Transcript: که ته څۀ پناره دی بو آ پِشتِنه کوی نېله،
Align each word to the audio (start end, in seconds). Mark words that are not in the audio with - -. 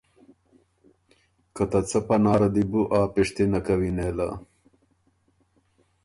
که 1.55 1.63
ته 1.71 1.79
څۀ 1.89 1.99
پناره 2.07 2.49
دی 2.53 2.63
بو 2.69 2.81
آ 2.99 3.01
پِشتِنه 3.13 3.59
کوی 3.65 3.91
نېله، 3.97 4.29